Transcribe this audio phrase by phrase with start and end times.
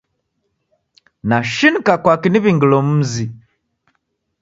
[1.27, 3.25] Nashinika kwaki niw'ingilo mzi.